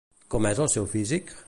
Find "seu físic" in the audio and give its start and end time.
0.77-1.37